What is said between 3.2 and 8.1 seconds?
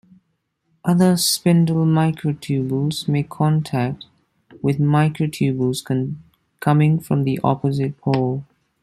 contact with microtubules coming from the opposite